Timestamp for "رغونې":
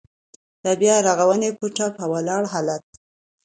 1.07-1.49